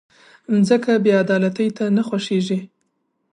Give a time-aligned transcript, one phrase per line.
[0.53, 2.59] مځکه بېعدالتۍ ته نه خوښېږي.